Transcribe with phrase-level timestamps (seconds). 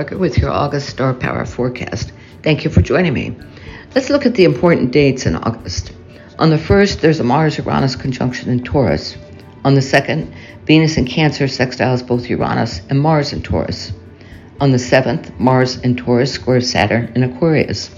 [0.00, 2.10] With your August Star Power forecast.
[2.42, 3.36] Thank you for joining me.
[3.94, 5.92] Let's look at the important dates in August.
[6.38, 9.18] On the 1st, there's a Mars Uranus conjunction in Taurus.
[9.62, 10.32] On the 2nd,
[10.64, 13.92] Venus in Cancer sextiles both Uranus and Mars in Taurus.
[14.58, 17.90] On the 7th, Mars in Taurus squares Saturn in Aquarius.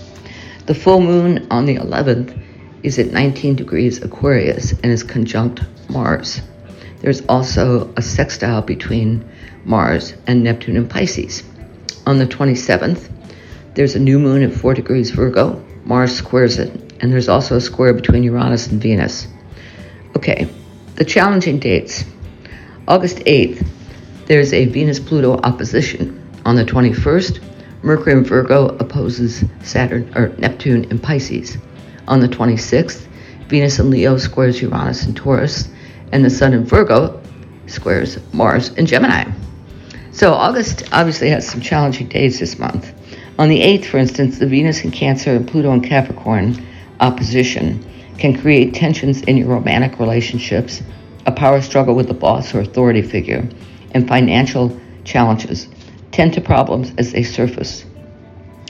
[0.66, 2.36] The full moon on the 11th
[2.82, 6.40] is at 19 degrees Aquarius and is conjunct Mars.
[7.00, 9.24] There's also a sextile between
[9.64, 11.44] Mars and Neptune in Pisces.
[12.04, 13.10] On the 27th,
[13.74, 15.64] there's a new moon at 4 degrees Virgo.
[15.84, 19.28] Mars squares it, and there's also a square between Uranus and Venus.
[20.16, 20.48] Okay,
[20.96, 22.04] the challenging dates.
[22.88, 23.64] August 8th,
[24.26, 26.20] there's a Venus Pluto opposition.
[26.44, 27.40] On the 21st,
[27.82, 31.56] Mercury in Virgo opposes Saturn or Neptune in Pisces.
[32.08, 33.06] On the 26th,
[33.48, 35.68] Venus in Leo squares Uranus in Taurus,
[36.10, 37.22] and the Sun in Virgo
[37.66, 39.30] squares Mars in Gemini.
[40.12, 42.92] So August obviously has some challenging days this month.
[43.38, 46.64] On the 8th, for instance, the Venus in Cancer and Pluto in Capricorn
[47.00, 47.82] opposition
[48.18, 50.82] can create tensions in your romantic relationships,
[51.24, 53.48] a power struggle with a boss or authority figure,
[53.92, 55.66] and financial challenges
[56.10, 57.86] tend to problems as they surface.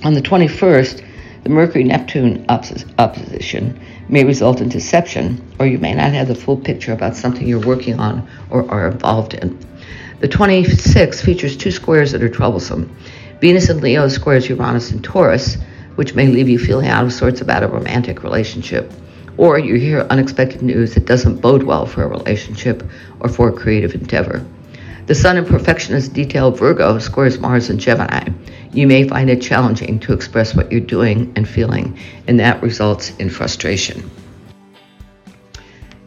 [0.05, 1.05] On the 21st,
[1.43, 6.57] the Mercury Neptune opposition may result in deception, or you may not have the full
[6.57, 9.59] picture about something you're working on or are involved in.
[10.23, 12.95] The 26th features two squares that are troublesome.
[13.41, 15.57] Venus in Leo squares Uranus and Taurus,
[15.97, 18.93] which may leave you feeling out of sorts about a romantic relationship.
[19.37, 22.89] Or you hear unexpected news that doesn't bode well for a relationship
[23.19, 24.47] or for a creative endeavor.
[25.07, 28.29] The Sun in perfectionist detail Virgo squares Mars and Gemini.
[28.73, 33.11] You may find it challenging to express what you're doing and feeling, and that results
[33.17, 34.09] in frustration.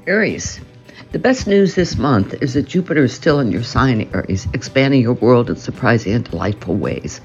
[0.08, 0.62] Aries.
[1.16, 5.02] The best news this month is that Jupiter is still in your sign, Aries, expanding
[5.02, 7.22] your world in surprising and delightful ways.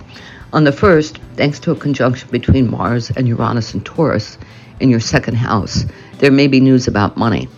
[0.53, 4.39] On the first, thanks to a conjunction between Mars and Uranus and Taurus
[4.79, 5.87] in your second house,
[6.19, 7.49] there may be news about money.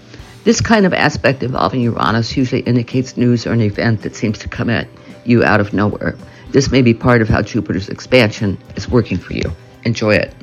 [0.44, 4.49] This kind of aspect involving Uranus usually indicates news or an event that seems to
[4.49, 4.88] come at
[5.26, 6.16] you out of nowhere.
[6.49, 9.53] This may be part of how Jupiter's expansion is working for you.
[9.84, 10.34] Enjoy it.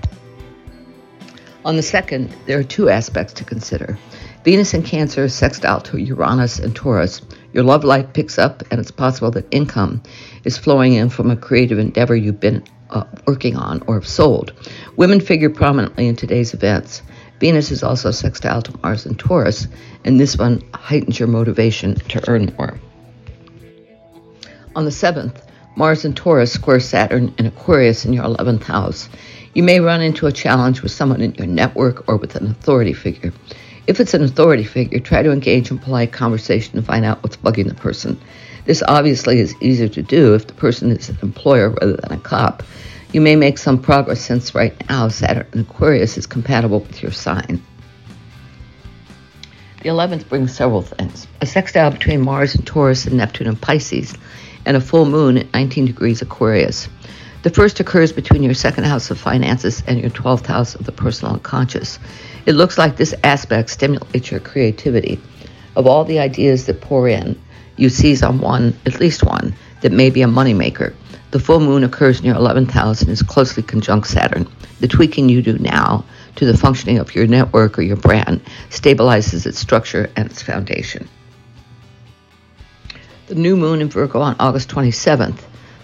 [1.66, 3.98] On the second, there are two aspects to consider.
[4.46, 7.22] Venus in Cancer is sextile to Uranus and Taurus.
[7.52, 10.02] Your love life picks up, and it's possible that income
[10.46, 14.54] is flowing in from a creative endeavor you've been uh, working on or have sold.
[14.96, 17.02] Women figure prominently in today's events.
[17.42, 19.68] Venus is also sextile to Mars and Taurus,
[20.06, 22.80] and this one heightens your motivation to earn more.
[24.74, 25.36] On the 7th,
[25.76, 29.10] Mars and Taurus square Saturn in Aquarius in your 11th house.
[29.54, 32.94] You may run into a challenge with someone in your network or with an authority
[32.94, 33.34] figure.
[33.90, 37.38] If it's an authority figure, try to engage in polite conversation to find out what's
[37.38, 38.22] bugging the person.
[38.66, 42.20] This obviously is easier to do if the person is an employer rather than a
[42.20, 42.62] cop.
[43.14, 47.12] You may make some progress since right now Saturn in Aquarius is compatible with your
[47.12, 47.64] sign.
[49.82, 54.14] The 11th brings several things a sextile between Mars and Taurus and Neptune and Pisces,
[54.68, 56.88] and a full moon at 19 degrees Aquarius.
[57.42, 60.92] The first occurs between your second house of finances and your 12th house of the
[60.92, 61.98] personal unconscious.
[62.46, 65.20] It looks like this aspect stimulates your creativity.
[65.76, 67.40] Of all the ideas that pour in,
[67.78, 70.94] you seize on one, at least one, that may be a moneymaker.
[71.32, 74.48] The full moon occurs near your 11th house and is closely conjunct Saturn.
[74.80, 76.06] The tweaking you do now
[76.36, 81.08] to the functioning of your network or your brand stabilizes its structure and its foundation.
[83.28, 85.40] The new moon in Virgo on August 27th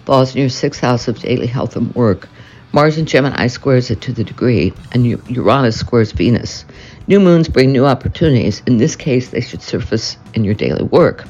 [0.06, 2.28] falls near your sixth house of daily health and work.
[2.76, 6.66] Mars and Gemini squares it to the degree, and Uranus squares Venus.
[7.08, 8.62] New moons bring new opportunities.
[8.68, 11.24] In this case, they should surface in your daily work.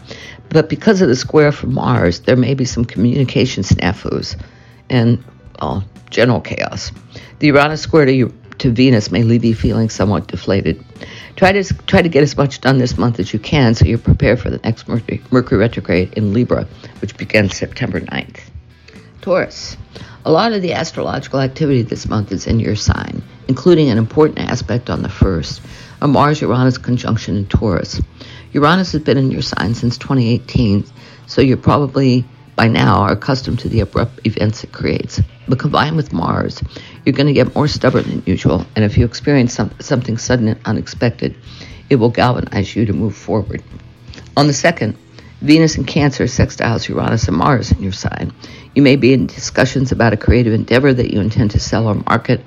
[0.50, 4.36] But because of the square from Mars, there may be some communication snafus
[4.89, 5.24] and
[5.62, 6.92] well, general chaos.
[7.38, 10.83] The Uranus square to, to Venus may leave you feeling somewhat deflated.
[11.36, 14.00] Try to try to get as much done this month as you can so you're
[14.00, 16.68] prepared for the next Mercury, Mercury retrograde in Libra,
[17.01, 18.39] which begins September 9th.
[19.25, 19.75] Taurus.
[20.24, 24.38] A lot of the astrological activity this month is in your sign, including an important
[24.38, 25.63] aspect on the first,
[26.00, 28.00] a Mars Uranus conjunction in Taurus.
[28.54, 30.86] Uranus has been in your sign since 2018,
[31.25, 32.24] so you're probably
[32.56, 35.19] by now are accustomed to the abrupt events it creates.
[35.48, 36.62] But combined with Mars,
[37.04, 40.50] you're going to get more stubborn than usual, and if you experience some, something sudden
[40.50, 41.36] and unexpected,
[41.89, 43.63] it will galvanize you to move forward.
[44.38, 44.95] On the second,
[45.41, 48.33] Venus in Cancer sextiles Uranus and Mars in your sign.
[48.73, 51.95] You may be in discussions about a creative endeavor that you intend to sell or
[51.95, 52.41] market,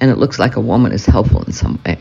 [0.00, 1.98] and it looks like a woman is helpful in some way.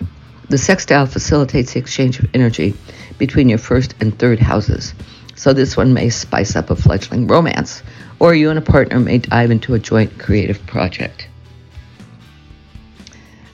[0.50, 2.74] The sextile facilitates the exchange of energy
[3.18, 4.96] between your first and third houses,
[5.36, 7.84] so this one may spice up a fledgling romance,
[8.20, 11.28] or you and a partner may dive into a joint creative project.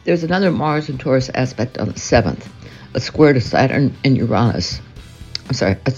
[0.06, 2.48] There's another Mars and Taurus aspect on the 7th,
[2.94, 4.80] a square to Saturn and Uranus.
[5.48, 5.94] I'm sorry, a,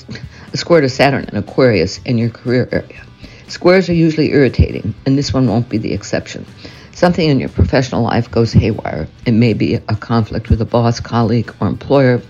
[0.53, 3.03] a square to Saturn and Aquarius in your career area.
[3.47, 6.45] Squares are usually irritating, and this one won't be the exception.
[6.91, 9.07] Something in your professional life goes haywire.
[9.25, 12.21] It may be a conflict with a boss, colleague, or employer,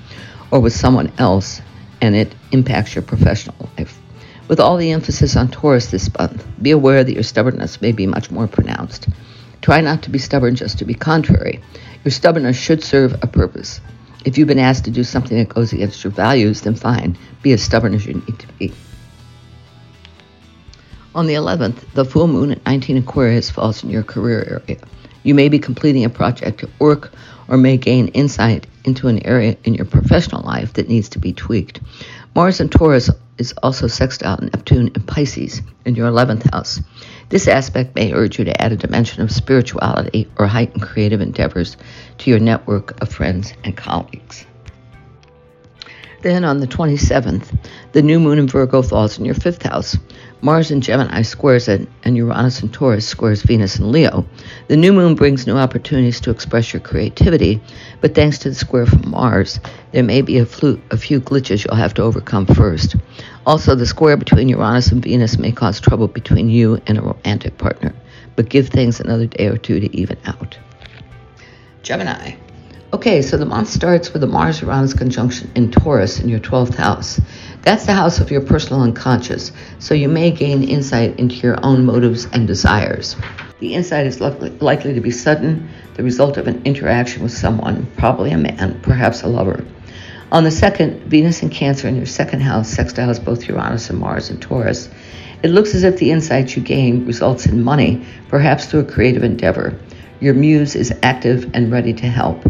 [0.51, 1.61] or with someone else,
[2.01, 3.99] and it impacts your professional life.
[4.47, 8.05] With all the emphasis on Taurus this month, be aware that your stubbornness may be
[8.05, 9.09] much more pronounced.
[9.61, 11.61] Try not to be stubborn just to be contrary.
[12.05, 13.81] Your stubbornness should serve a purpose.
[14.27, 17.53] If you've been asked to do something that goes against your values, then fine, be
[17.53, 18.73] as stubborn as you need to be.
[21.15, 24.81] On the 11th, the full moon at 19 Aquarius falls in your career area.
[25.23, 27.13] You may be completing a project at work
[27.47, 31.31] or may gain insight into an area in your professional life that needs to be
[31.31, 31.79] tweaked.
[32.35, 36.81] Mars and Taurus is also sextile Neptune and Pisces in your 11th house.
[37.29, 41.77] This aspect may urge you to add a dimension of spirituality or heighten creative endeavors
[42.19, 44.45] to your network of friends and colleagues.
[46.21, 47.57] Then on the 27th,
[47.91, 49.97] the new moon in Virgo falls in your fifth house.
[50.39, 54.23] Mars in Gemini squares it, and Uranus in Taurus squares Venus in Leo.
[54.67, 57.59] The new moon brings new opportunities to express your creativity,
[58.01, 59.59] but thanks to the square from Mars,
[59.93, 62.95] there may be a, flu- a few glitches you'll have to overcome first.
[63.47, 67.57] Also, the square between Uranus and Venus may cause trouble between you and a romantic
[67.57, 67.95] partner,
[68.35, 70.55] but give things another day or two to even out.
[71.81, 72.35] Gemini.
[72.93, 76.75] Okay, so the month starts with a Mars Uranus conjunction in Taurus in your 12th
[76.75, 77.19] house.
[77.67, 81.83] That's the house of your personal unconscious, so you may gain insight into your own
[81.83, 83.17] motives and desires.
[83.59, 88.31] The insight is likely to be sudden, the result of an interaction with someone, probably
[88.31, 89.65] a man, perhaps a lover.
[90.31, 94.29] On the second, Venus and Cancer in your second house sextiles both Uranus and Mars
[94.29, 94.87] and Taurus.
[95.43, 99.25] It looks as if the insight you gain results in money, perhaps through a creative
[99.25, 99.77] endeavor.
[100.21, 102.45] Your muse is active and ready to help.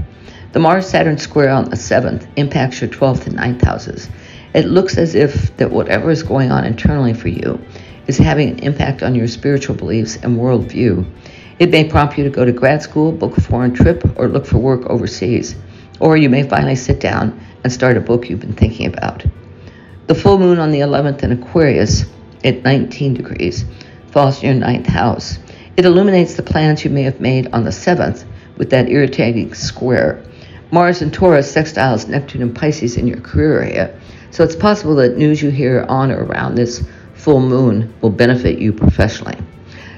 [0.52, 4.10] The Mars Saturn square on the 7th impacts your 12th and 9th houses.
[4.58, 7.64] It looks as if that whatever is going on internally for you
[8.08, 11.06] is having an impact on your spiritual beliefs and worldview.
[11.60, 14.48] It may prompt you to go to grad school, book a foreign trip, or look
[14.48, 15.56] for work overseas.
[16.00, 19.24] Or you may finally sit down and start a book you've been thinking about.
[20.08, 22.06] The full moon on the 11th in Aquarius
[22.44, 23.64] at 19 degrees
[24.08, 25.38] falls in your ninth house.
[25.76, 28.26] It illuminates the plans you may have made on the 7th
[28.58, 30.24] with that irritating square.
[30.72, 34.00] Mars and Taurus sextiles Neptune and Pisces in your career area,
[34.38, 38.60] so it's possible that news you hear on or around this full moon will benefit
[38.60, 39.36] you professionally.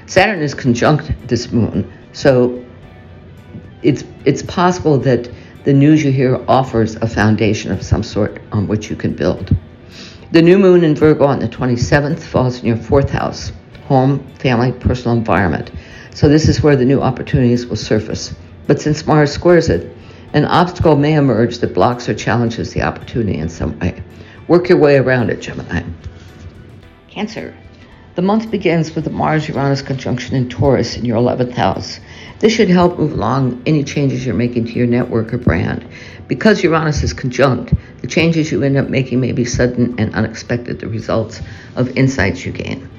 [0.06, 2.64] Saturn is conjunct this moon, so
[3.82, 5.30] it's it's possible that
[5.64, 9.54] the news you hear offers a foundation of some sort on which you can build.
[10.32, 13.52] The new moon in Virgo on the 27th falls in your fourth house,
[13.88, 15.70] home, family, personal environment.
[16.14, 18.34] So this is where the new opportunities will surface.
[18.66, 19.94] But since Mars squares it,
[20.32, 24.02] an obstacle may emerge that blocks or challenges the opportunity in some way.
[24.50, 25.84] Work your way around it, Gemini.
[27.08, 27.56] Cancer.
[28.16, 32.00] The month begins with the Mars Uranus conjunction in Taurus in your 11th house.
[32.40, 35.86] This should help move along any changes you're making to your network or brand.
[36.26, 40.80] Because Uranus is conjunct, the changes you end up making may be sudden and unexpected,
[40.80, 41.40] the results
[41.76, 42.90] of insights you gain.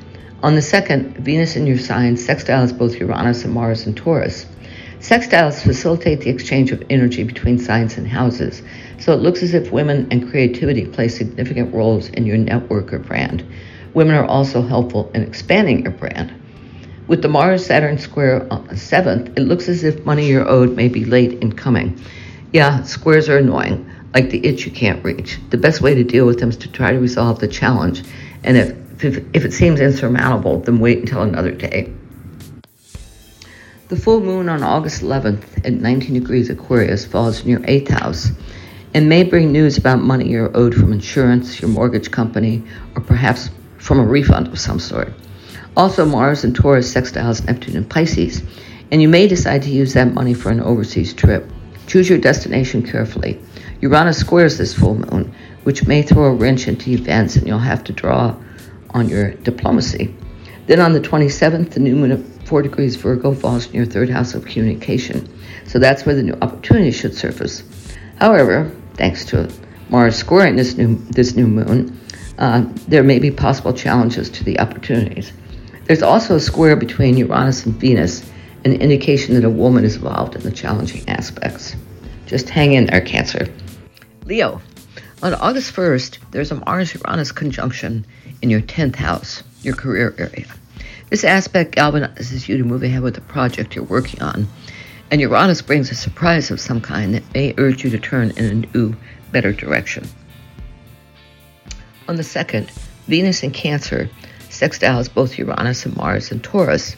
[0.44, 4.46] On the second, Venus in your sign sextiles both Uranus and Mars in Taurus.
[5.12, 8.62] Sextiles facilitate the exchange of energy between signs and houses,
[8.98, 13.00] so it looks as if women and creativity play significant roles in your network or
[13.00, 13.46] brand.
[13.94, 16.34] Women are also helpful in expanding your brand.
[17.10, 20.78] With the Mars Saturn square on the 7th, it looks as if money you're owed
[20.78, 22.02] may be late in coming.
[22.54, 25.40] Yeah, squares are annoying, like the itch you can't reach.
[25.50, 28.02] The best way to deal with them is to try to resolve the challenge,
[28.46, 31.94] and if, if, if it seems insurmountable, then wait until another day.
[33.92, 38.30] The full moon on August 11th at 19 degrees Aquarius falls in your eighth house
[38.94, 42.64] and may bring news about money you're owed from insurance, your mortgage company,
[42.96, 45.12] or perhaps from a refund of some sort.
[45.76, 48.42] Also, Mars and Taurus sextiles Neptune and Pisces,
[48.92, 51.46] and you may decide to use that money for an overseas trip.
[51.88, 53.42] Choose your destination carefully.
[53.82, 57.84] Uranus squares this full moon, which may throw a wrench into events, and you'll have
[57.84, 58.38] to draw
[58.92, 60.16] on your diplomacy.
[60.72, 64.10] Then on the 27th, the new moon of 4 degrees Virgo falls in your third
[64.10, 65.28] house of communication.
[65.68, 67.62] So that's where the new opportunity should surface.
[68.16, 69.52] However, thanks to
[69.90, 72.00] Mars squaring this new, this new moon,
[72.38, 75.34] uh, there may be possible challenges to the opportunities.
[75.88, 78.24] There's also a square between Uranus and Venus,
[78.64, 81.76] an indication that a woman is involved in the challenging aspects.
[82.28, 83.54] Just hang in there, Cancer.
[84.24, 84.62] Leo,
[85.22, 88.06] on August 1st, there's a Mars Uranus conjunction
[88.42, 90.46] in your 10th house, your career area.
[91.12, 94.48] This aspect galvanizes you to move ahead with the project you're working on,
[95.12, 98.46] and Uranus brings a surprise of some kind that may urge you to turn in
[98.46, 98.96] a new,
[99.30, 100.08] better direction.
[102.08, 102.72] On the second,
[103.10, 104.10] Venus in Cancer
[104.48, 106.96] sextiles both Uranus and Mars and Taurus.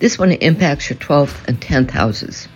[0.00, 2.48] This one impacts your 12th and 10th houses.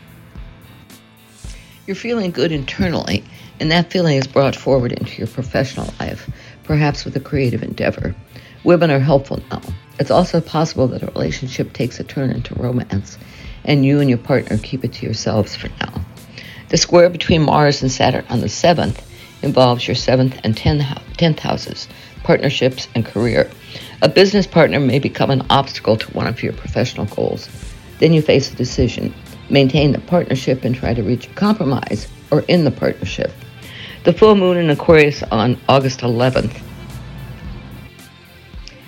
[1.87, 3.23] You're feeling good internally,
[3.61, 6.29] and that feeling is brought forward into your professional life,
[6.67, 8.15] perhaps with a creative endeavor.
[8.65, 9.63] Women are helpful now.
[9.99, 13.17] It's also possible that a relationship takes a turn into romance,
[13.65, 16.05] and you and your partner keep it to yourselves for now.
[16.69, 19.01] The square between Mars and Saturn on the 7th
[19.43, 21.89] involves your 7th and 10th houses,
[22.25, 23.51] partnerships, and career.
[24.03, 27.49] A business partner may become an obstacle to one of your professional goals.
[28.01, 29.15] Then you face a decision
[29.51, 33.33] maintain the partnership and try to reach a compromise, or end the partnership.
[34.07, 36.63] The full moon in Aquarius on August 11th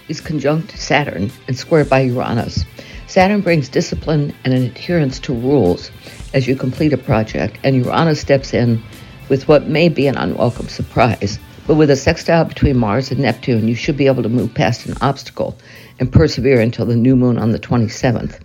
[0.06, 2.64] is conjunct Saturn and squared by Uranus.
[3.08, 5.90] Saturn brings discipline and an adherence to rules
[6.34, 8.80] as you complete a project, and Uranus steps in
[9.28, 11.40] with what may be an unwelcome surprise.
[11.66, 14.86] But with a sextile between Mars and Neptune, you should be able to move past
[14.86, 15.58] an obstacle
[15.98, 18.38] and persevere until the new moon on the 27th.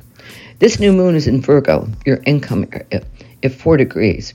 [0.57, 3.05] This new moon is in Virgo, your income area,
[3.43, 4.33] at 4 degrees.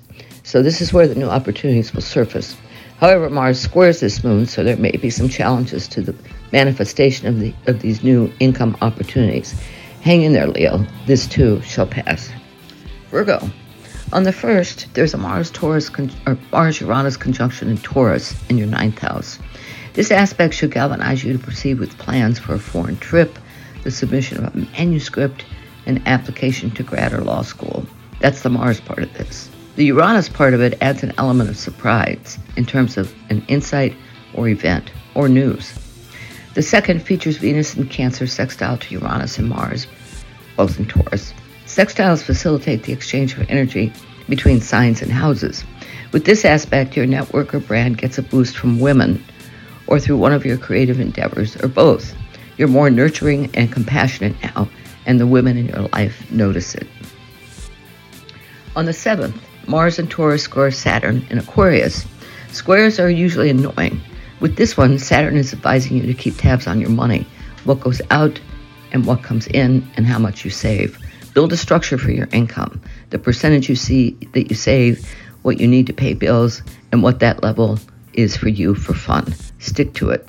[0.48, 2.56] So this is where the new opportunities will surface.
[3.00, 6.14] However, Mars squares this moon, so there may be some challenges to the
[6.52, 9.52] manifestation of, the, of these new income opportunities.
[10.00, 10.86] Hang in there, Leo.
[11.04, 12.30] This too shall pass.
[13.10, 13.46] Virgo.
[14.14, 18.56] On the first, there's a Mars Taurus con- or Mars Uranus conjunction in Taurus in
[18.56, 19.38] your ninth house.
[19.92, 23.38] This aspect should galvanize you to proceed with plans for a foreign trip,
[23.82, 25.44] the submission of a manuscript,
[25.84, 27.84] an application to grad or law school.
[28.20, 29.50] That's the Mars part of this.
[29.78, 33.94] The Uranus part of it adds an element of surprise in terms of an insight
[34.34, 35.72] or event or news.
[36.54, 39.86] The second features Venus in Cancer sextile to Uranus and Mars,
[40.56, 41.32] both in Taurus.
[41.66, 43.92] Sextiles facilitate the exchange of energy
[44.28, 45.62] between signs and houses.
[46.10, 49.24] With this aspect, your network or brand gets a boost from women
[49.86, 52.16] or through one of your creative endeavors or both.
[52.56, 54.68] You're more nurturing and compassionate now,
[55.06, 56.88] and the women in your life notice it.
[58.74, 62.06] On the 7th, Mars and Taurus square Saturn in Aquarius.
[62.52, 64.00] Squares are usually annoying.
[64.40, 67.26] With this one, Saturn is advising you to keep tabs on your money,
[67.64, 68.40] what goes out
[68.92, 70.98] and what comes in, and how much you save.
[71.34, 75.06] Build a structure for your income, the percentage you see that you save,
[75.42, 77.78] what you need to pay bills, and what that level
[78.14, 79.34] is for you for fun.
[79.58, 80.26] Stick to it.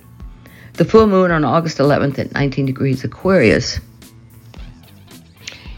[0.73, 3.79] The full moon on August 11th at 19 degrees Aquarius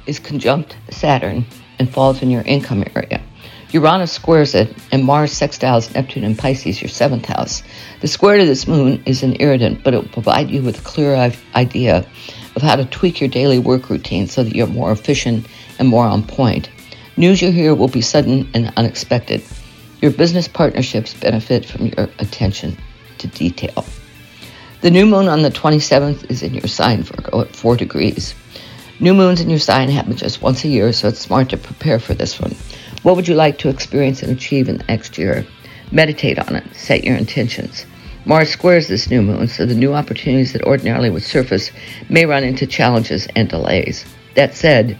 [0.07, 1.45] is conjunct Saturn
[1.77, 3.21] and falls in your income area.
[3.71, 7.63] Uranus squares it, and Mars sextiles Neptune and Pisces, your seventh house.
[8.01, 10.83] The square to this moon is an irritant, but it will provide you with a
[10.83, 11.15] clear
[11.55, 12.05] idea
[12.55, 15.47] of how to tweak your daily work routine so that you're more efficient
[15.79, 16.69] and more on point.
[17.15, 19.41] News you hear will be sudden and unexpected.
[20.01, 22.77] Your business partnerships benefit from your attention
[23.19, 23.85] to detail.
[24.81, 28.33] The new moon on the 27th is in your sign, Virgo, at 4 degrees.
[28.99, 31.99] New moons in your sign happen just once a year, so it's smart to prepare
[31.99, 32.55] for this one.
[33.03, 35.45] What would you like to experience and achieve in the next year?
[35.91, 37.85] Meditate on it, set your intentions.
[38.25, 41.71] Mars squares this new moon, so the new opportunities that ordinarily would surface
[42.09, 44.05] may run into challenges and delays.
[44.35, 44.99] That said,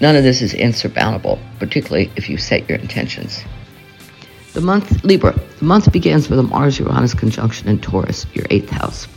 [0.00, 3.42] none of this is insurmountable, particularly if you set your intentions.
[4.52, 5.38] The month Libra.
[5.58, 9.08] The month begins with a Mars Uranus conjunction in Taurus, your eighth house.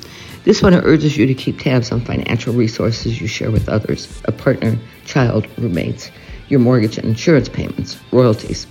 [0.44, 4.32] This one urges you to keep tabs on financial resources you share with others, a
[4.32, 6.12] partner, child, roommates,
[6.50, 8.68] your mortgage and insurance payments, royalties.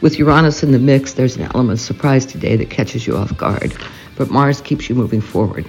[0.00, 3.36] With Uranus in the mix, there's an element of surprise today that catches you off
[3.36, 3.74] guard,
[4.16, 5.68] but Mars keeps you moving forward.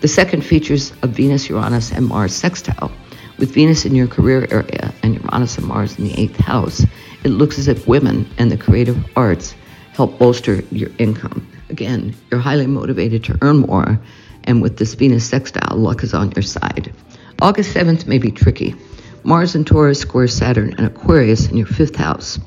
[0.00, 2.90] The second features a Venus, Uranus, and Mars sextile.
[3.38, 6.84] With Venus in your career area and Uranus and Mars in the eighth house,
[7.24, 9.54] it looks as if women and the creative arts
[9.92, 11.46] help bolster your income.
[11.68, 14.00] Again, you're highly motivated to earn more
[14.44, 16.92] and with this Venus sextile, luck is on your side.
[17.40, 18.74] August 7th may be tricky.
[19.22, 22.38] Mars and Taurus square Saturn and Aquarius in your fifth house.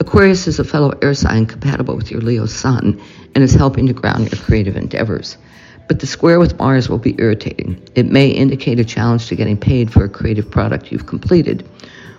[0.00, 3.00] Aquarius is a fellow air sign compatible with your Leo sun
[3.34, 5.36] and is helping to ground your creative endeavors.
[5.86, 7.86] But the square with Mars will be irritating.
[7.94, 11.68] It may indicate a challenge to getting paid for a creative product you've completed.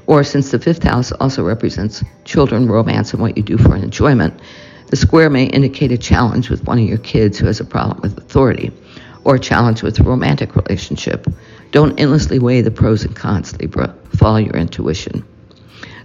[0.05, 4.39] Or since the fifth house also represents children, romance, and what you do for enjoyment,
[4.88, 8.01] the square may indicate a challenge with one of your kids who has a problem
[8.01, 8.71] with authority
[9.24, 11.25] or a challenge with a romantic relationship.
[11.72, 13.95] Don't endlessly weigh the pros and cons, Libra.
[14.15, 15.25] Follow your intuition.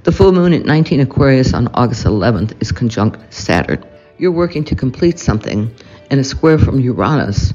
[0.02, 3.85] The full moon at 19 Aquarius on August 11th is conjunct Saturn.
[4.19, 5.75] You're working to complete something,
[6.11, 7.52] and a square from Uranus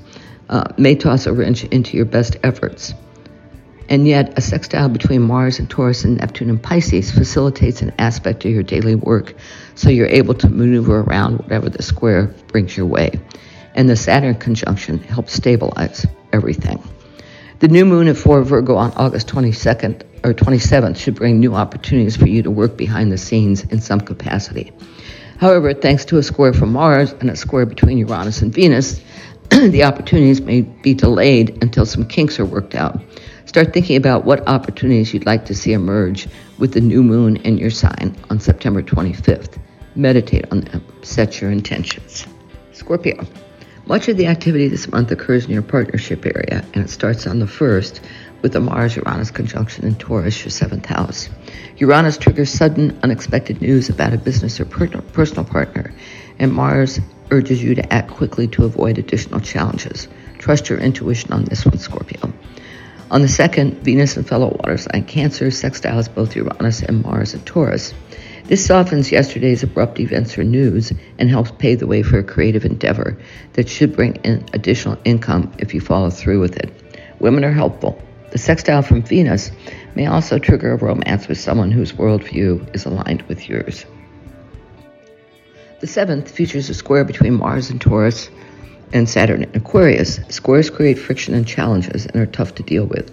[0.49, 2.93] uh, may toss a wrench into your best efforts.
[3.87, 8.45] And yet, a sextile between Mars and Taurus and Neptune and Pisces facilitates an aspect
[8.45, 9.35] of your daily work
[9.75, 13.11] so you're able to maneuver around whatever the square brings your way.
[13.75, 16.81] And the Saturn conjunction helps stabilize everything.
[17.59, 22.17] The new moon at 4 Virgo on August 22nd or 27th should bring new opportunities
[22.17, 24.73] for you to work behind the scenes in some capacity.
[25.37, 29.01] However, thanks to a square from Mars and a square between Uranus and Venus,
[29.49, 33.01] the opportunities may be delayed until some kinks are worked out.
[33.45, 37.57] Start thinking about what opportunities you'd like to see emerge with the new moon in
[37.57, 39.57] your sign on September 25th.
[39.95, 42.27] Meditate on them, set your intentions.
[42.73, 43.25] Scorpio.
[43.87, 47.37] Much of the activity this month occurs in your partnership area, and it starts on
[47.37, 47.99] the 1st
[48.41, 51.29] with the Mars Uranus conjunction in Taurus, your seventh house.
[51.77, 55.93] Uranus triggers sudden, unexpected news about a business or personal partner,
[56.39, 56.99] and Mars
[57.29, 60.07] urges you to act quickly to avoid additional challenges.
[60.39, 62.33] Trust your intuition on this one, Scorpio.
[63.11, 67.45] On the second, Venus and fellow water sign Cancer sextiles both Uranus and Mars and
[67.45, 67.93] Taurus.
[68.47, 72.63] This softens yesterday's abrupt events or news and helps pave the way for a creative
[72.63, 73.17] endeavor
[73.53, 76.71] that should bring in additional income if you follow through with it.
[77.19, 77.99] Women are helpful.
[78.31, 79.49] The sextile from Venus
[79.95, 83.83] may also trigger a romance with someone whose worldview is aligned with yours.
[85.79, 88.29] The seventh features a square between Mars and Taurus
[88.93, 90.19] and Saturn in Aquarius.
[90.29, 93.11] Squares create friction and challenges and are tough to deal with.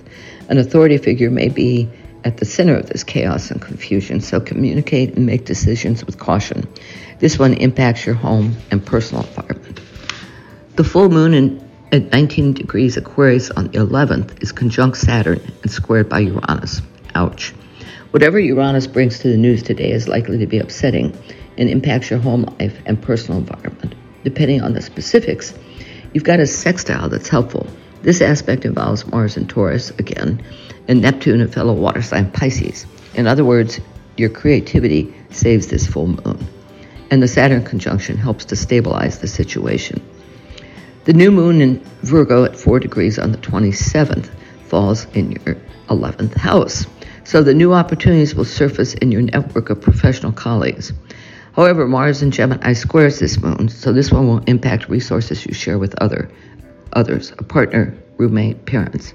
[0.51, 1.89] An authority figure may be
[2.25, 6.69] at the center of this chaos and confusion, so communicate and make decisions with caution.
[7.19, 9.81] This one impacts your home and personal environment.
[10.77, 15.71] The full moon in, at 19 degrees Aquarius on the 11th is conjunct Saturn and
[15.71, 16.81] squared by Uranus.
[17.15, 17.53] Ouch.
[18.11, 21.17] Whatever Uranus brings to the news today is likely to be upsetting
[21.59, 23.95] and impacts your home life and personal environment.
[24.25, 25.55] Depending on the specifics,
[26.13, 27.67] you've got a sextile that's helpful.
[28.03, 30.43] This aspect involves Mars and Taurus again,
[30.93, 32.87] and Neptune and fellow water sign Pisces.
[33.15, 33.81] In other words,
[34.19, 36.47] your creativity saves this full moon.
[37.11, 40.03] And the Saturn conjunction helps to stabilize the situation.
[41.05, 44.29] The new moon in Virgo at 4 degrees on the 27th
[44.67, 45.57] falls in your
[45.89, 46.87] 11th house.
[47.25, 50.93] So the new opportunities will surface in your network of professional colleagues.
[51.55, 55.79] However, Mars and Gemini squares this moon, so this one will impact resources you share
[55.79, 56.31] with other
[56.93, 59.15] others, a partner, roommate, parents.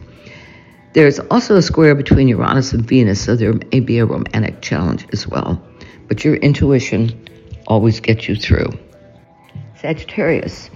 [0.98, 4.62] There is also a square between Uranus and Venus, so there may be a romantic
[4.64, 5.62] challenge as well.
[6.08, 7.14] But your intuition
[7.68, 8.70] always gets you through.
[9.76, 10.72] Sagittarius.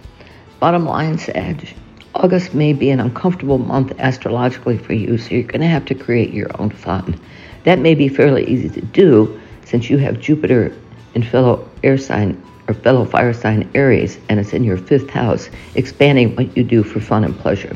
[0.60, 1.68] Bottom line, Sag.
[2.14, 5.96] August may be an uncomfortable month astrologically for you, so you're going to have to
[5.96, 7.20] create your own fun.
[7.64, 10.72] That may be fairly easy to do since you have Jupiter
[11.16, 15.50] in fellow air sign or fellow fire sign Aries, and it's in your fifth house,
[15.74, 17.76] expanding what you do for fun and pleasure.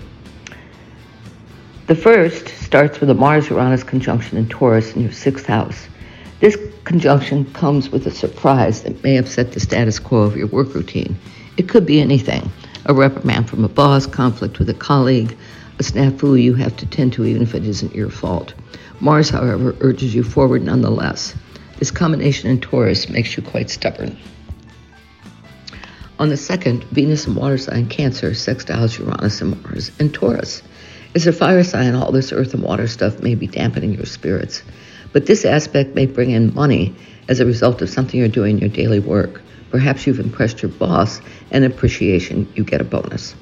[1.88, 5.88] The first starts with a Mars Uranus conjunction in Taurus in your sixth house.
[6.40, 10.74] This conjunction comes with a surprise that may upset the status quo of your work
[10.74, 11.16] routine.
[11.58, 12.52] It could be anything
[12.88, 15.38] a reprimand from a boss, conflict with a colleague,
[15.78, 18.56] a snafu you have to tend to even if it isn't your fault.
[19.00, 21.36] Mars, however, urges you forward nonetheless.
[21.78, 24.18] This combination in Taurus makes you quite stubborn.
[26.18, 30.64] On the second, Venus and water sign Cancer sextiles Uranus and Mars and Taurus.
[31.16, 34.64] As a fire sign, all this earth and water stuff may be dampening your spirits.
[35.14, 36.94] But this aspect may bring in money
[37.30, 39.42] as a result of something you're doing in your daily work.
[39.72, 43.34] Perhaps you've impressed your boss, and appreciation, you get a bonus.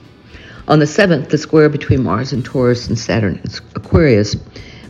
[0.67, 4.35] On the 7th, the square between Mars and Taurus and Saturn and Aquarius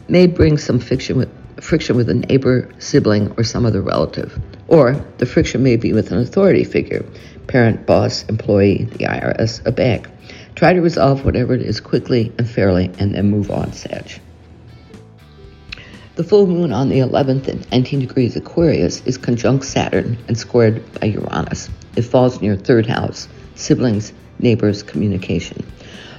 [0.09, 1.29] may bring some with,
[1.61, 4.37] friction with a neighbor, sibling, or some other relative.
[4.67, 7.05] Or the friction may be with an authority figure
[7.47, 10.09] parent, boss, employee, the IRS, a bank.
[10.63, 14.21] Try to resolve whatever it is quickly and fairly and then move on, Sag.
[16.15, 20.81] The full moon on the 11th at 19 degrees Aquarius is conjunct Saturn and squared
[21.01, 21.69] by Uranus.
[21.97, 25.65] It falls in your third house, siblings, neighbors, communication.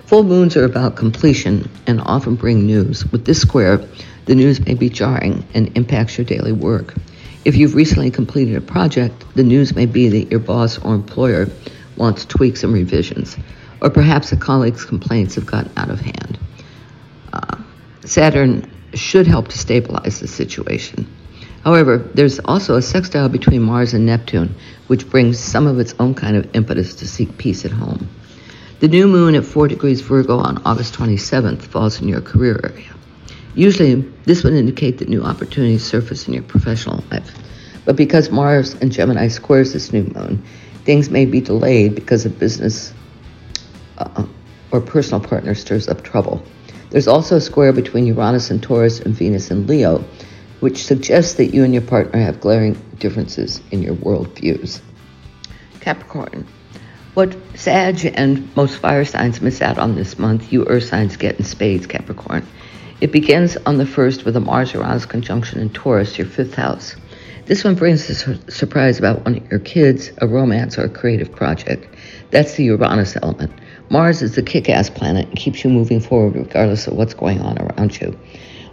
[0.04, 3.10] Full moons are about completion and often bring news.
[3.12, 3.78] With this square,
[4.26, 6.92] the news may be jarring and impacts your daily work.
[7.46, 11.48] If you've recently completed a project, the news may be that your boss or employer
[11.96, 13.38] wants tweaks and revisions,
[13.84, 16.38] or perhaps a colleague's complaints have gotten out of hand.
[17.34, 17.58] Uh,
[18.06, 21.06] Saturn should help to stabilize the situation.
[21.62, 24.54] However, there's also a sextile between Mars and Neptune,
[24.86, 28.08] which brings some of its own kind of impetus to seek peace at home.
[28.80, 32.94] The new moon at 4 degrees Virgo on August 27th falls in your career area.
[33.54, 37.30] Usually, this would indicate that new opportunities surface in your professional life.
[37.84, 40.42] But because Mars and Gemini squares this new moon,
[40.84, 42.94] things may be delayed because of business
[43.98, 44.26] uh,
[44.70, 46.42] or personal partner stirs up trouble.
[46.90, 50.04] There's also a square between Uranus and Taurus and Venus and Leo,
[50.60, 54.80] which suggests that you and your partner have glaring differences in your worldviews.
[55.80, 56.46] Capricorn.
[57.14, 61.38] What Sag and most fire signs miss out on this month, you earth signs get
[61.38, 62.46] in spades, Capricorn.
[63.00, 66.96] It begins on the 1st with a Mars Uranus conjunction in Taurus, your fifth house.
[67.46, 70.88] This one brings a su- surprise about one of your kids, a romance, or a
[70.88, 71.94] creative project.
[72.30, 73.52] That's the Uranus element.
[73.90, 77.40] Mars is the kick ass planet and keeps you moving forward regardless of what's going
[77.42, 78.18] on around you.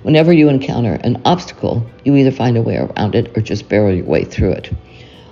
[0.04, 3.94] Whenever you encounter an obstacle, you either find a way around it or just barrel
[3.94, 4.74] your way through it.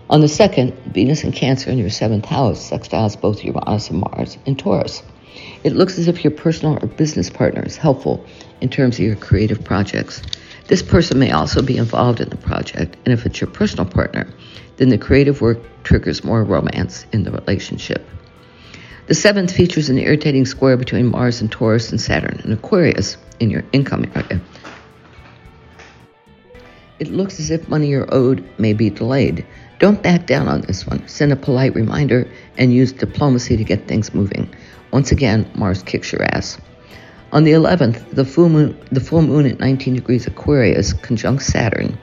[0.10, 4.38] On the second, Venus and Cancer in your seventh house sextiles both Uranus and Mars
[4.46, 5.02] in Taurus.
[5.64, 8.26] It looks as if your personal or business partner is helpful
[8.60, 10.22] in terms of your creative projects.
[10.68, 14.28] This person may also be involved in the project, and if it's your personal partner,
[14.78, 18.06] then the creative work triggers more romance in the relationship.
[19.10, 23.50] The seventh features an irritating square between Mars and Taurus and Saturn and Aquarius in
[23.50, 24.40] your income area.
[27.00, 29.48] It looks as if money you're owed may be delayed.
[29.80, 31.08] Don't back down on this one.
[31.08, 34.48] Send a polite reminder and use diplomacy to get things moving.
[34.92, 36.62] Once again, Mars kicks your ass.
[37.32, 41.98] On the 11th, the full moon, the full moon at 19 degrees Aquarius conjuncts Saturn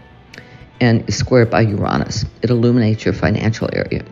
[0.81, 2.25] and is squared by Uranus.
[2.42, 4.05] It illuminates your financial area.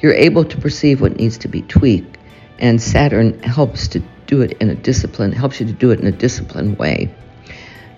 [0.00, 2.17] You're able to perceive what needs to be tweaked
[2.58, 6.06] and Saturn helps to do it in a discipline, helps you to do it in
[6.06, 7.12] a disciplined way.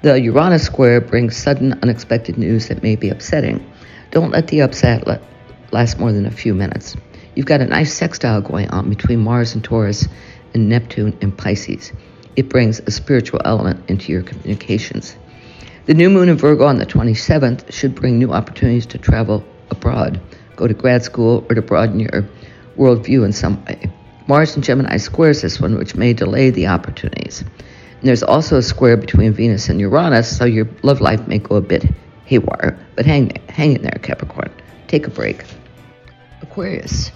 [0.03, 3.70] The Uranus square brings sudden, unexpected news that may be upsetting.
[4.11, 5.23] Don't let the upset let,
[5.73, 6.96] last more than a few minutes.
[7.35, 10.09] You've got a nice sextile going on between Mars and Taurus
[10.55, 11.92] and Neptune and Pisces.
[12.37, 15.16] It brings a spiritual element into your communications.
[15.87, 20.20] The new moon in Virgo on the 27th should bring new opportunities to travel abroad,
[20.57, 22.29] go to grad school, or to broaden your
[22.77, 23.90] worldview in some way.
[24.31, 27.40] Mars and Gemini squares this one, which may delay the opportunities.
[27.40, 31.57] And there's also a square between Venus and Uranus, so your love life may go
[31.57, 31.85] a bit
[32.27, 32.79] haywire.
[32.95, 34.53] But hang, hang in there, Capricorn.
[34.87, 35.45] Take a break.
[36.43, 37.11] Aquarius.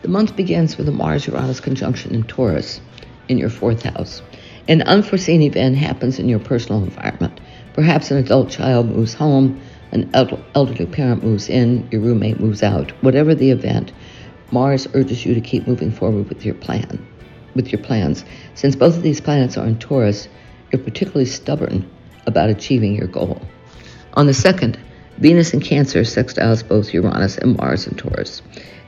[0.00, 2.80] The month begins with a Mars Uranus conjunction in Taurus
[3.28, 4.22] in your fourth house.
[4.66, 7.42] An unforeseen event happens in your personal environment.
[7.74, 9.60] Perhaps an adult child moves home,
[9.92, 12.90] an elderly parent moves in, your roommate moves out.
[13.02, 13.92] Whatever the event,
[14.54, 17.04] Mars urges you to keep moving forward with your plan,
[17.56, 18.24] with your plans.
[18.54, 20.28] Since both of these planets are in Taurus,
[20.70, 21.90] you're particularly stubborn
[22.26, 23.42] about achieving your goal.
[24.12, 24.78] On the second,
[25.18, 28.42] Venus and Cancer sextiles both Uranus and Mars in Taurus.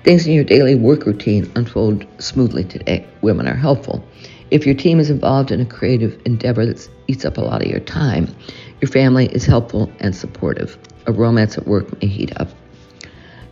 [0.05, 3.05] Things in your daily work routine unfold smoothly today.
[3.23, 4.05] Women are helpful.
[4.53, 7.69] If your team is involved in a creative endeavor that eats up a lot of
[7.69, 8.33] your time,
[8.81, 10.79] your family is helpful and supportive.
[11.07, 12.51] A romance at work may heat up.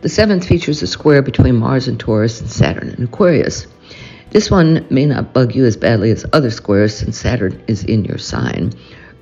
[0.05, 3.65] The seventh features a square between Mars and Taurus and Saturn and Aquarius.
[4.29, 8.05] This one may not bug you as badly as other squares since Saturn is in
[8.05, 8.71] your sign,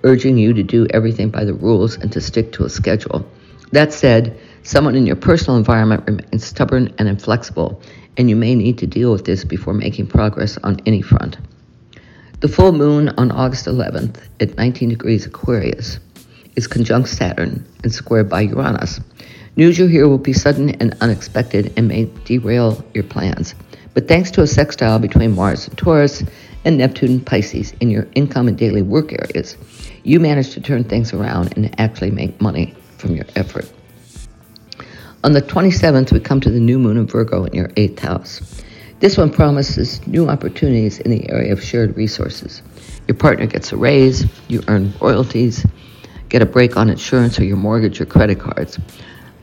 [0.03, 3.25] urging you to do everything by the rules and to stick to a schedule.
[3.71, 7.81] That said, someone in your personal environment remains stubborn and inflexible,
[8.17, 11.37] and you may need to deal with this before making progress on any front.
[12.41, 16.01] The full moon on August 11th at 19 degrees Aquarius
[16.57, 18.99] is conjunct Saturn and squared by Uranus.
[19.55, 23.53] News you hear will be sudden and unexpected and may derail your plans.
[23.93, 26.23] But thanks to a sextile between Mars and Taurus
[26.65, 29.55] and Neptune and Pisces in your income and daily work areas,
[30.01, 33.71] you manage to turn things around and actually make money from your effort.
[35.23, 38.63] On the 27th, we come to the new moon in Virgo in your eighth house.
[39.01, 42.63] This one promises new opportunities in the area of shared resources.
[43.07, 45.63] Your partner gets a raise, you earn royalties,
[46.29, 48.79] get a break on insurance or your mortgage or credit cards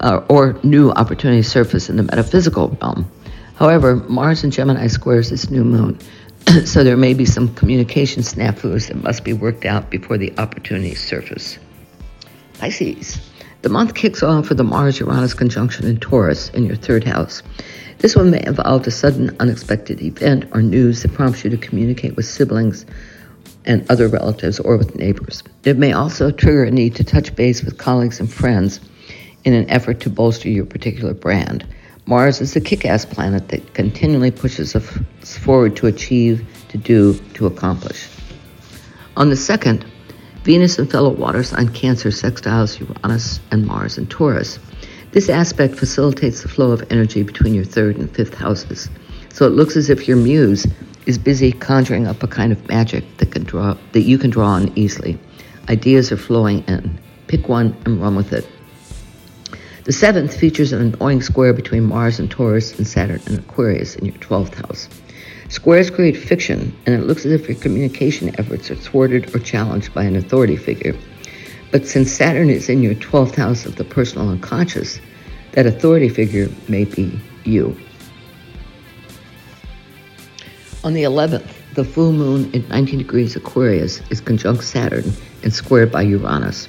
[0.00, 3.10] uh, or new opportunities surface in the metaphysical realm.
[3.54, 5.98] However, Mars and Gemini squares this new moon,
[6.64, 11.06] so there may be some communication snafus that must be worked out before the opportunities
[11.06, 11.58] surface.
[12.58, 13.20] Pisces.
[13.62, 17.42] The month kicks off with the Mars Uranus conjunction in Taurus in your third house.
[17.98, 22.16] This one may involve a sudden, unexpected event or news that prompts you to communicate
[22.16, 22.86] with siblings
[23.66, 25.42] and other relatives or with neighbors.
[25.64, 28.80] It may also trigger a need to touch base with colleagues and friends
[29.44, 31.66] in an effort to bolster your particular brand.
[32.06, 37.14] Mars is the kick ass planet that continually pushes us forward to achieve, to do,
[37.34, 38.08] to accomplish.
[39.16, 39.84] On the second,
[40.44, 44.58] Venus and fellow water sign Cancer sextiles Uranus and Mars and Taurus.
[45.12, 48.88] This aspect facilitates the flow of energy between your third and fifth houses.
[49.32, 50.66] So it looks as if your muse
[51.06, 54.48] is busy conjuring up a kind of magic that can draw that you can draw
[54.48, 55.18] on easily.
[55.68, 56.98] Ideas are flowing in.
[57.26, 58.46] Pick one and run with it.
[59.90, 64.04] The seventh features an annoying square between Mars and Taurus and Saturn and Aquarius in
[64.04, 64.88] your 12th house.
[65.48, 69.92] Squares create fiction, and it looks as if your communication efforts are thwarted or challenged
[69.92, 70.94] by an authority figure.
[71.72, 75.00] But since Saturn is in your 12th house of the personal unconscious,
[75.54, 77.76] that authority figure may be you.
[80.84, 85.90] On the 11th, the full moon in 19 degrees Aquarius is conjunct Saturn and squared
[85.90, 86.68] by Uranus.